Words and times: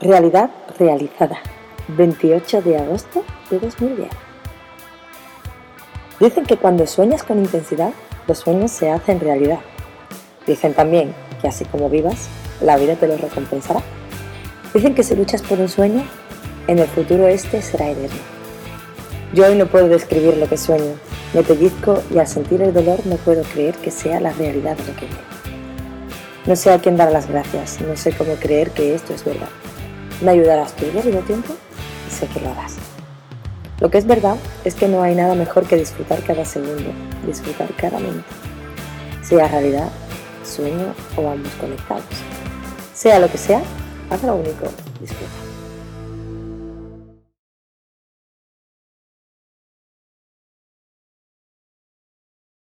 Realidad 0.00 0.48
realizada. 0.78 1.40
28 1.88 2.62
de 2.62 2.78
agosto 2.78 3.22
de 3.50 3.58
2010. 3.58 4.08
Dicen 6.18 6.46
que 6.46 6.56
cuando 6.56 6.86
sueñas 6.86 7.22
con 7.22 7.38
intensidad, 7.38 7.92
los 8.26 8.38
sueños 8.38 8.70
se 8.70 8.90
hacen 8.90 9.20
realidad. 9.20 9.58
Dicen 10.46 10.72
también 10.72 11.14
que 11.42 11.48
así 11.48 11.66
como 11.66 11.90
vivas, 11.90 12.30
la 12.62 12.78
vida 12.78 12.96
te 12.96 13.08
lo 13.08 13.18
recompensará. 13.18 13.82
Dicen 14.72 14.94
que 14.94 15.02
si 15.02 15.14
luchas 15.16 15.42
por 15.42 15.60
un 15.60 15.68
sueño, 15.68 16.02
en 16.66 16.78
el 16.78 16.88
futuro 16.88 17.28
este 17.28 17.60
será 17.60 17.90
eterno. 17.90 18.22
Yo 19.34 19.48
hoy 19.48 19.54
no 19.54 19.66
puedo 19.66 19.88
describir 19.88 20.38
lo 20.38 20.48
que 20.48 20.56
sueño, 20.56 20.94
me 21.34 21.42
pellizco 21.42 22.02
y 22.10 22.18
al 22.18 22.26
sentir 22.26 22.62
el 22.62 22.72
dolor 22.72 23.06
no 23.06 23.16
puedo 23.16 23.42
creer 23.42 23.74
que 23.74 23.90
sea 23.90 24.18
la 24.18 24.32
realidad 24.32 24.78
lo 24.78 24.96
que 24.96 25.04
veo. 25.04 25.40
No 26.46 26.56
sé 26.56 26.72
a 26.72 26.78
quién 26.78 26.96
dar 26.96 27.12
las 27.12 27.28
gracias, 27.28 27.82
no 27.82 27.98
sé 27.98 28.12
cómo 28.12 28.32
creer 28.36 28.70
que 28.70 28.94
esto 28.94 29.12
es 29.12 29.26
verdad. 29.26 29.48
Me 30.20 30.32
ayudarás 30.32 30.74
tú, 30.74 30.86
ya 30.92 31.02
tiempo 31.22 31.54
y 32.06 32.10
sé 32.12 32.26
que 32.26 32.40
lo 32.40 32.50
harás. 32.50 32.76
Lo 33.80 33.90
que 33.90 33.98
es 33.98 34.06
verdad 34.06 34.36
es 34.64 34.74
que 34.74 34.88
no 34.88 35.02
hay 35.02 35.14
nada 35.14 35.34
mejor 35.34 35.64
que 35.66 35.76
disfrutar 35.76 36.22
cada 36.22 36.44
segundo, 36.44 36.90
disfrutar 37.26 37.68
cada 37.76 37.98
minuto. 37.98 38.28
Sea 39.22 39.48
realidad, 39.48 39.88
sueño 40.44 40.94
o 41.16 41.30
ambos 41.30 41.52
conectados. 41.54 42.04
Sea 42.94 43.18
lo 43.18 43.30
que 43.30 43.38
sea, 43.38 43.62
haz 44.10 44.22
lo 44.22 44.34
único, 44.34 44.66
disfruta. 45.00 45.59